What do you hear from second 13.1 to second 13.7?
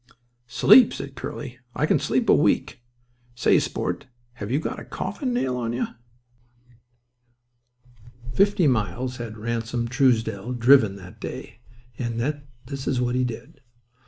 he did.